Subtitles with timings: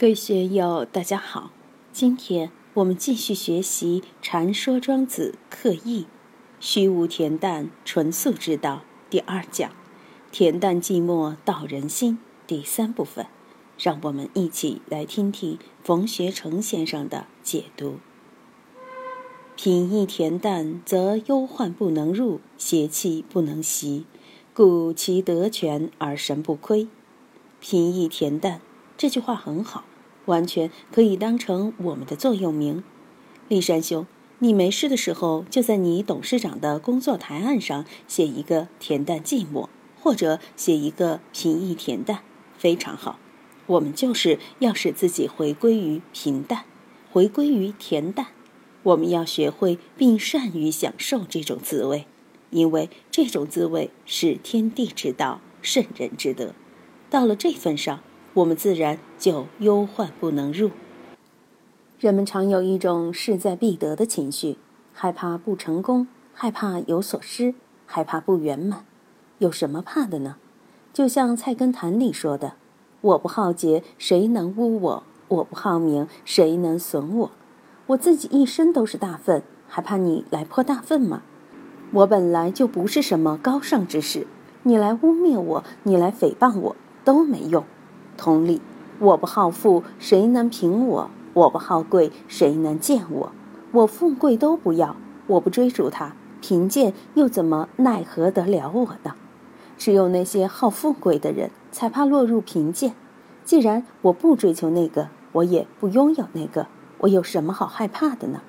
[0.00, 1.50] 各位学友，大家好。
[1.92, 6.06] 今天我们继续学习《禅说庄子刻意
[6.58, 8.76] 虚无恬淡纯素之道》
[9.10, 9.70] 第二讲
[10.32, 12.18] “恬淡寂寞道人心”
[12.48, 13.26] 第三部分。
[13.78, 17.98] 让我们一起来听听冯学成先生的解读。
[19.54, 24.06] 品意恬淡，则忧患不能入，邪气不能袭，
[24.54, 26.88] 故其德全而神不亏。
[27.60, 28.62] 品意恬淡，
[28.96, 29.84] 这句话很好。
[30.30, 32.82] 完全可以当成我们的座右铭。
[33.48, 34.06] 立山兄，
[34.38, 39.68] 你没事的时候就在你董事长的工作台案上写一个“恬淡寂寞”，
[40.00, 42.20] 或者写一个“平易恬淡”，
[42.56, 43.18] 非常好。
[43.66, 46.64] 我们就是要使自己回归于平淡，
[47.10, 48.28] 回归于恬淡。
[48.84, 52.06] 我们要学会并善于享受这种滋味，
[52.50, 56.54] 因为这种滋味是天地之道，圣人之德。
[57.10, 58.00] 到了这份上。
[58.34, 60.70] 我们自然就忧患不能入。
[61.98, 64.56] 人们常有一种势在必得的情绪，
[64.92, 67.54] 害怕不成功，害怕有所失，
[67.86, 68.86] 害怕不圆满。
[69.38, 70.36] 有什么怕的呢？
[70.92, 72.54] 就像《菜根谭》里说的
[73.02, 75.02] ：“我不好杰，谁能污我？
[75.28, 77.30] 我不好名，谁能损我？
[77.88, 81.22] 我自己一身都是大粪，还怕你来泼大粪吗？
[81.92, 84.26] 我本来就不是什么高尚之士，
[84.62, 87.64] 你来污蔑我，你来诽谤我，都没用。”
[88.20, 88.60] 同理，
[88.98, 91.10] 我不好富，谁能凭我？
[91.32, 93.32] 我不好贵，谁能见我？
[93.72, 94.94] 我富贵都不要，
[95.26, 96.12] 我不追逐它，
[96.42, 99.14] 贫贱又怎么奈何得了我呢？
[99.78, 102.92] 只有那些好富贵的人，才怕落入贫贱。
[103.42, 106.66] 既然我不追求那个，我也不拥有那个，
[106.98, 108.42] 我有什么好害怕的呢？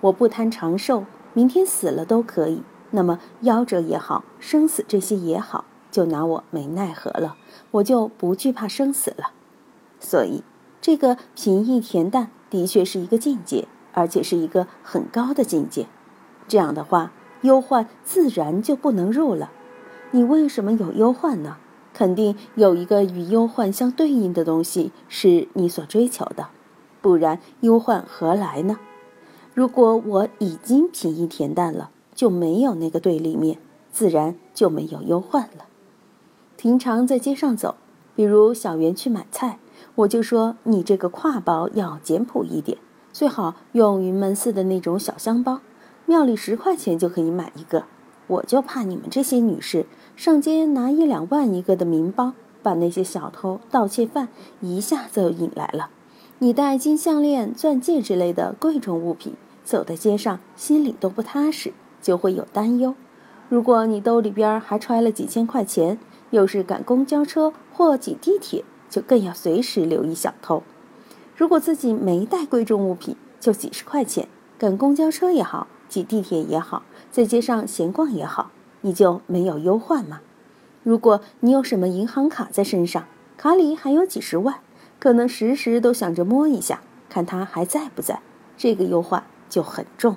[0.00, 2.62] 我不贪长寿，明天死了都可以。
[2.92, 5.66] 那么夭折也好，生死这些也好。
[5.90, 7.36] 就拿我没奈何了，
[7.72, 9.32] 我就不惧怕生死了。
[9.98, 10.42] 所以，
[10.80, 15.86] 这个平易恬淡的确是一个境界，而且是一个很高的境界。
[16.48, 19.50] 这样的话，忧患自然就不能入了。
[20.12, 21.58] 你为什么有忧患呢？
[21.92, 26.48] 肯定有一个与忧患相对应的东西是你所追求的，
[27.02, 28.78] 不然忧患何来呢？
[29.52, 33.58] 如果我已经平易恬淡了，就没有那个对立面，
[33.92, 35.66] 自然就没有忧患了。
[36.60, 37.76] 平常在街上走，
[38.14, 39.58] 比如小袁去买菜，
[39.94, 42.76] 我就说你这个挎包要简朴一点，
[43.14, 45.60] 最好用云门寺的那种小香包，
[46.04, 47.84] 庙里十块钱就可以买一个。
[48.26, 54.28] 我就怕你们这些女士上街拿一两万一个的名包，把那些小偷盗窃犯
[54.60, 55.88] 一下子就引来了。
[56.40, 59.32] 你戴金项链、钻戒之类的贵重物品，
[59.64, 61.72] 走在街上心里都不踏实，
[62.02, 62.94] 就会有担忧。
[63.48, 65.98] 如果你兜里边还揣了几千块钱，
[66.30, 70.62] 又是赶公交车或挤地铁，就更要随时留意小偷。
[71.36, 78.50] 如果自己没带贵重物品，就几十块钱，赶公交车也好，挤地铁也好，在街上闲逛也好，
[78.82, 80.20] 你就没有忧患吗？
[80.82, 84.56] 如果你有什么银行卡在身上，卡里还有几十万，
[84.98, 88.20] 可能时时都想着摸一下，看它还在不在，
[88.56, 90.16] 这个忧患就很重。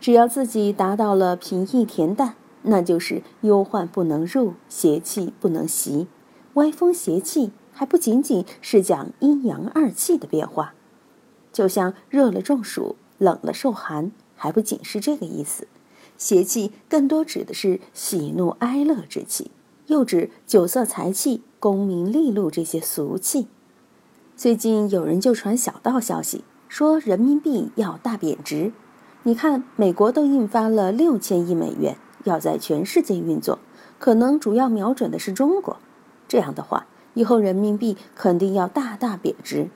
[0.00, 2.34] 只要自己达到了平易恬淡。
[2.68, 6.06] 那就是忧患不能入，邪气不能袭。
[6.54, 10.74] 歪风邪气还不仅仅是讲阴阳二气的变化，
[11.50, 15.66] 就像热了中暑，冷了受寒，还不仅是这个意思。
[16.18, 19.50] 邪气更多指的是喜怒哀乐之气，
[19.86, 23.46] 又指酒色财气、功名利禄这些俗气。
[24.36, 28.72] 最近有人就传小道消息，说人民币要大贬值。
[29.22, 31.96] 你看，美国都印发了六千亿美元。
[32.28, 33.58] 要在全世界运作，
[33.98, 35.78] 可能主要瞄准的是中国。
[36.28, 39.68] 这样的话，以后人民币肯定要大大贬值。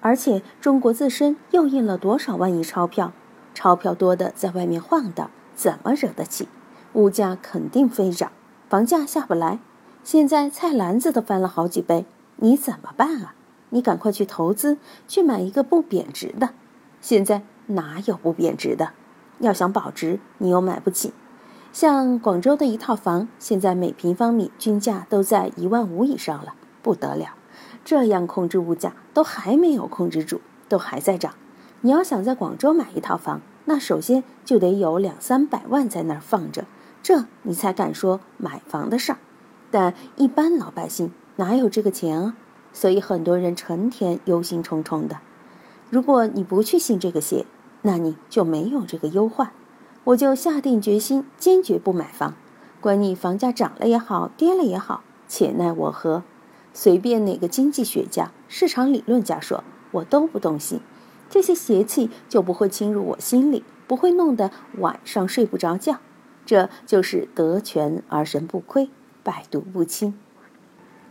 [0.00, 3.12] 而且中国自身又印了多少万亿钞票，
[3.54, 6.48] 钞票多的在外面晃荡，怎么惹得起？
[6.94, 8.32] 物价肯定飞涨，
[8.68, 9.60] 房价下不来。
[10.02, 13.34] 现在菜篮子都翻了好几倍，你怎么办啊？
[13.70, 16.50] 你赶快去投资，去买一个不贬值的。
[17.00, 18.92] 现在哪有不贬值的？
[19.40, 21.12] 要想保值，你又买不起。
[21.80, 27.36] 像广州的一套房，现在每平方米均价都在一万五以上了，不得了。
[27.84, 31.34] 这样控制物价都还没有控制住，都还在涨。
[31.82, 36.64] 你要想在广州买一套房，那首先就得有两三百万在那儿放着，
[37.00, 39.18] 这你才敢说买房的事儿。
[39.70, 42.36] 但一般老百姓哪有这个钱啊？
[42.72, 45.18] 所以很多人成天忧心忡忡的。
[45.90, 47.46] 如果你不去信这个邪，
[47.82, 49.52] 那你就没有这个忧患。
[50.04, 52.34] 我就下定决心，坚决不买房，
[52.80, 56.22] 管你房价涨了也好，跌了也好，且奈我何？
[56.72, 60.80] 随便哪个经济学家、市场理论家说，我都不动心。
[61.28, 65.98] 这些邪气就不会侵入我心里，不会弄得晚上睡不着觉。
[66.46, 68.88] 这就是得权而神不亏，
[69.22, 70.18] 百毒不侵。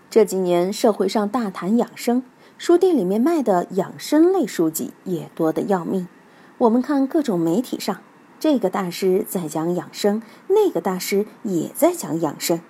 [0.09, 2.23] 这几年社会上大谈养生，
[2.57, 6.07] 书店里面卖的养生类书籍也多得要命。
[6.59, 7.99] 我们看各种媒体上，
[8.39, 12.61] 这个大师在讲养生，那个大师也在讲养生。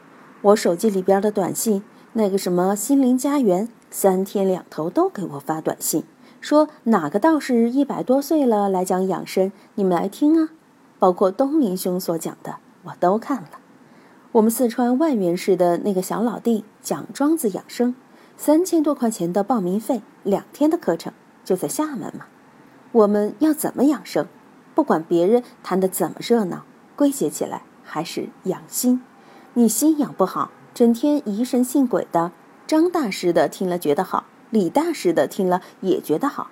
[0.41, 1.83] 我手机里边的短信，
[2.13, 6.03] 那个什么心灵家园，三天两头都给我发短信。
[6.39, 10.49] 说哪个道士一百多岁了来讲养生，你们来听啊！
[10.99, 13.49] 包括东林兄所讲的，我都看了。
[14.33, 17.95] 我们四川万源市的那个小老弟讲庄子养生，
[18.37, 21.11] 三千多块钱的报名费，两天的课程
[21.43, 22.27] 就在厦门嘛。
[22.91, 24.27] 我们要怎么养生？
[24.77, 26.63] 不管别人谈的怎么热闹，
[26.95, 29.01] 归结起来还是养心。
[29.56, 32.31] 你心养不好，整天疑神信鬼的，
[32.68, 34.25] 张大师的听了觉得好。
[34.51, 36.51] 李大师的听了也觉得好，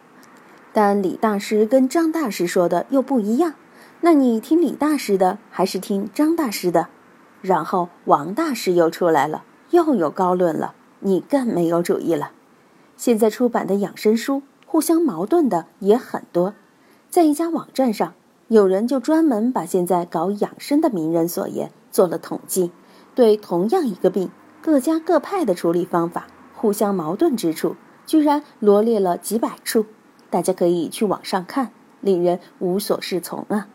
[0.73, 3.53] 但李大师跟张大师说的又不一样。
[4.01, 6.87] 那你听李大师的还是听张大师的？
[7.43, 12.31] 然后王大师又出来了，又有高论了，你更没有主意了。
[12.97, 16.55] 现在出版的养生书互相矛盾的也很多，
[17.15, 18.13] 在一家网站上，
[18.49, 22.71] 有人就专门把现在搞养生的名人所言做了统计，
[23.15, 24.29] 对同样一个病，
[24.61, 27.77] 各家各派的处理方法，互相矛盾之处。
[28.05, 29.85] 居然罗列了几百处，
[30.29, 31.71] 大家可以去网上看，
[32.01, 33.69] 令人无所适从啊！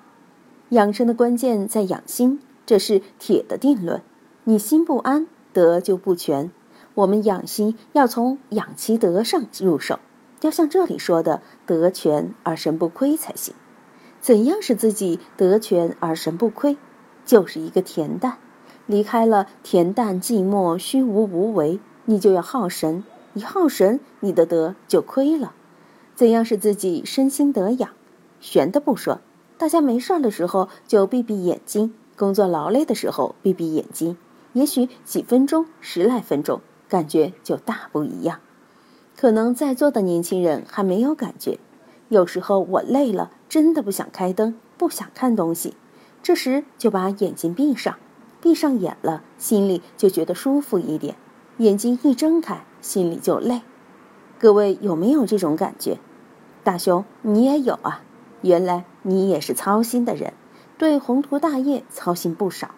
[0.69, 4.03] 养生的关键在养心，这是铁的定论。
[4.45, 6.53] 你心不安，德就不全。
[6.93, 9.99] 我们养心要从养其德上入手，
[10.41, 13.55] 要像这里说的“德全而神不亏”才行。
[14.21, 16.77] 怎样使自己德全而神不亏？
[17.25, 18.39] 就是一个恬淡，
[18.87, 23.05] 离开了恬淡寂寞虚无无为，你就要耗神。
[23.35, 25.55] 一耗神，你的德就亏了。
[26.15, 27.91] 怎样使自己身心得养？
[28.41, 29.21] 玄的不说，
[29.57, 34.17] 大家没事儿的时候就闭闭眼睛，工作劳累的时候闭闭眼睛，
[34.55, 38.41] 也许几分钟、十来分钟，感觉就大不一样。
[39.21, 41.59] 可能在座的年轻人还没有感觉。
[42.09, 45.75] 有时候我累了，真的不想开灯，不想看东西，
[46.23, 47.99] 这时就把眼睛闭上，
[48.41, 51.17] 闭上眼了，心里就觉得舒服一点。
[51.59, 52.63] 眼睛一睁开。
[52.81, 53.61] 心里就累，
[54.39, 55.99] 各位有没有这种感觉？
[56.65, 58.01] 大雄，你也有啊！
[58.41, 60.33] 原来你也是操心的人，
[60.79, 62.71] 对宏图大业操心不少。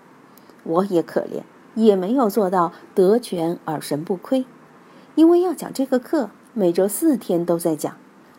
[0.65, 1.45] 我也可怜，
[1.77, 4.45] 也没有做到得权而神不亏。
[5.15, 7.97] 因为要讲这个课，每周四天都在讲，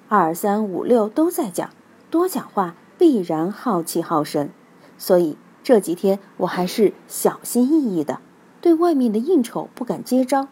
[0.10, 1.70] 二三五六都在讲，
[2.10, 4.50] 多讲话必然耗气耗神，
[4.98, 8.20] 所以这几天我还是小心翼翼的，
[8.60, 10.48] 对外面的应酬不敢接招。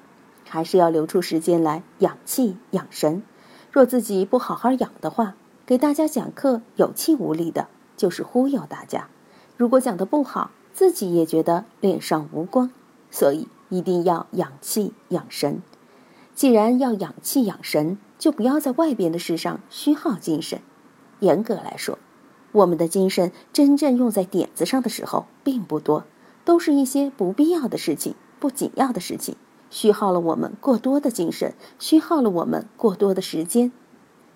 [0.47, 3.23] 还是要留出时间来养气养神。
[3.71, 5.35] 若自己不好好养的话，
[5.65, 9.07] 给大家讲课有气无力的，就是忽悠大家。
[9.55, 12.69] 如果讲的不好，自己也觉得脸上无光。
[13.09, 15.61] 所以一定要养气养神。
[16.41, 20.59] 既然要养气养神，就不要在外边的事上虚耗精神。
[21.19, 21.99] 严格来说，
[22.51, 26.03] 我们的精神真正用在点子上的时候并不多，
[26.43, 29.35] 都是一些不必要的事情、不紧要的事情。
[29.69, 33.71] 虚耗了我们过多的精神，虚耗了我们过多的时间。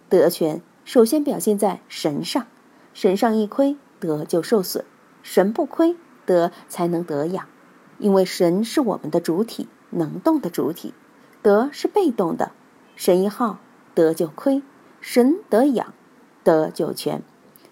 [0.07, 2.45] 德权首先表现在神上，
[2.93, 4.83] 神上一亏，德就受损；
[5.23, 5.95] 神不亏，
[6.27, 7.47] 德才能得养。
[7.97, 10.93] 因为神是我们的主体，能动的主体，
[11.45, 12.53] 德是被动的。
[12.95, 13.59] 神一耗，
[13.93, 14.63] 德就亏；
[14.99, 15.93] 神得养，
[16.43, 17.21] 德就全。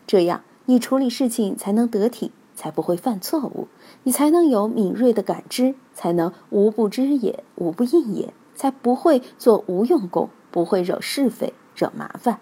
[0.06, 2.32] 这样，你处理事情才能得体。
[2.56, 3.68] 才不会犯错误，
[4.04, 12.38] 你才能有敏锐的感知，才能无不知也，无不应也，才不会做无用功，不会惹是非、惹麻烦。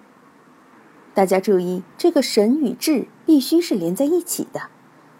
[1.13, 4.63] 大家注意，这个神与智必须是连在一起的。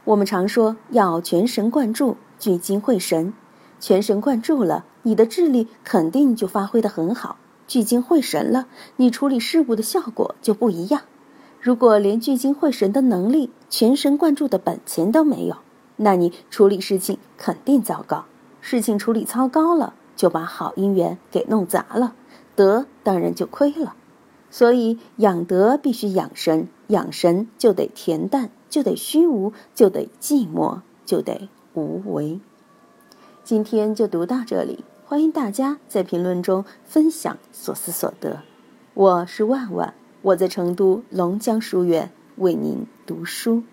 [0.04, 3.34] 我们常说要全神贯注、聚精会神，
[3.80, 8.68] 全神贯注了，你的智力肯定就发挥的很好；聚精会神了，
[8.98, 11.02] 你处理事物的效果就不一样。
[11.60, 15.58] 如果连聚精会神的能力、全神贯注的本钱都没有，
[15.98, 18.26] 那你处理事情肯定糟糕。
[18.60, 22.16] 事情处理糟糕了，就把好姻缘给弄砸了，
[22.56, 23.96] 德当然就亏了。
[24.50, 32.40] 所以养德必须养神，养神就得恬淡，就得虚无，就得寂寞，就得无为。
[33.44, 38.44] 今天就读到这里，欢迎大家在评论中分享所思所得。
[38.94, 39.94] 我是万万。
[40.22, 43.64] 我在成都龙江书院为您读书。